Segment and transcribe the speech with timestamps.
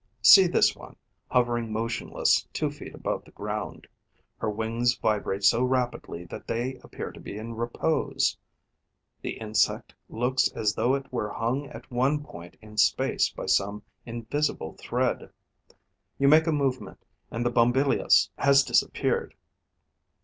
[0.23, 0.95] See this one,
[1.27, 3.85] hovering motionless two feet above the ground.
[4.39, 8.35] Her wings vibrate so rapidly that they appear to be in repose.
[9.21, 13.83] The insect looks as though it were hung at one point in space by some
[14.03, 15.29] invisible thread.
[16.17, 19.35] You make a movement; and the Bombylius has disappeared.